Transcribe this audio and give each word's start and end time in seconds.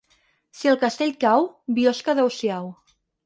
Si 0.59 0.69
el 0.71 0.79
castell 0.83 1.13
cau, 1.25 1.45
Biosca 1.79 2.13
adeu-siau. 2.17 2.67